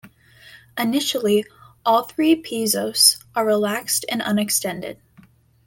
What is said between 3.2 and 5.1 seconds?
are relaxed and unextended.